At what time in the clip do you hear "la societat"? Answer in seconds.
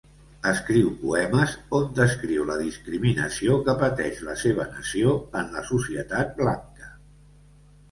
5.59-6.35